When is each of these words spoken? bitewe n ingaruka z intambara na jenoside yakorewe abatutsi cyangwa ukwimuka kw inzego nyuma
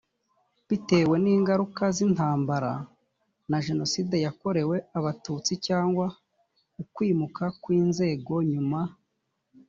bitewe 0.69 1.15
n 1.23 1.25
ingaruka 1.35 1.83
z 1.95 1.97
intambara 2.07 2.71
na 3.49 3.57
jenoside 3.65 4.15
yakorewe 4.25 4.75
abatutsi 4.97 5.53
cyangwa 5.67 6.05
ukwimuka 6.81 7.45
kw 7.61 7.67
inzego 7.79 8.33
nyuma 8.51 8.79